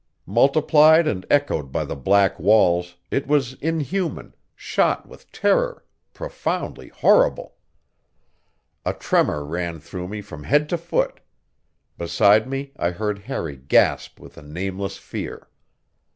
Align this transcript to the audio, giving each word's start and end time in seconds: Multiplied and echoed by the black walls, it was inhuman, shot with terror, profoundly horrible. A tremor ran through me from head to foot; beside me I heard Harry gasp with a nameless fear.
Multiplied 0.25 1.05
and 1.07 1.27
echoed 1.29 1.71
by 1.71 1.85
the 1.85 1.95
black 1.95 2.39
walls, 2.39 2.95
it 3.11 3.27
was 3.27 3.53
inhuman, 3.61 4.33
shot 4.55 5.07
with 5.07 5.31
terror, 5.31 5.85
profoundly 6.11 6.87
horrible. 6.87 7.53
A 8.83 8.93
tremor 8.93 9.45
ran 9.45 9.79
through 9.79 10.07
me 10.07 10.19
from 10.21 10.45
head 10.45 10.69
to 10.69 10.77
foot; 10.79 11.19
beside 11.99 12.49
me 12.49 12.71
I 12.77 12.89
heard 12.89 13.19
Harry 13.19 13.57
gasp 13.57 14.19
with 14.19 14.39
a 14.39 14.41
nameless 14.41 14.97
fear. 14.97 15.49